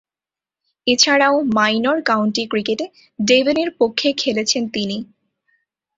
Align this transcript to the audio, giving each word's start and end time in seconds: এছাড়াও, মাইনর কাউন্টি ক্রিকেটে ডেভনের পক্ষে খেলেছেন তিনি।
এছাড়াও, 0.87 1.35
মাইনর 1.57 1.97
কাউন্টি 2.01 2.43
ক্রিকেটে 2.51 2.85
ডেভনের 3.19 3.69
পক্ষে 3.79 4.09
খেলেছেন 4.21 4.63
তিনি। 4.75 4.97